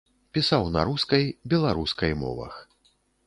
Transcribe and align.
Пісаў 0.37 0.63
на 0.75 0.81
рускай, 0.89 1.23
беларускай 1.53 2.17
мовах. 2.25 2.53